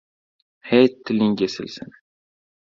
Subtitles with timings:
[0.69, 1.89] -He, tiling kesilsin!